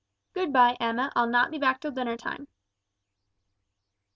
Good 0.33 0.51
bye, 0.51 0.77
Emma 0.79 1.11
I'll 1.15 1.27
not 1.29 1.51
be 1.51 1.59
back 1.59 1.79
till 1.79 1.91
dinner 1.91 2.17
time." 2.17 2.47